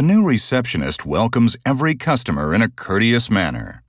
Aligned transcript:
The 0.00 0.06
new 0.06 0.24
receptionist 0.24 1.04
welcomes 1.04 1.58
every 1.66 1.94
customer 1.94 2.54
in 2.54 2.62
a 2.62 2.70
courteous 2.70 3.28
manner. 3.28 3.82